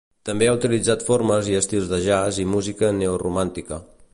També 0.27 0.45
ha 0.47 0.53
utilitzat 0.59 1.03
formes 1.09 1.51
i 1.51 1.57
estils 1.59 1.91
de 1.91 1.99
jazz 2.07 2.43
i 2.45 2.49
música 2.55 2.93
neoromàntica. 3.03 3.81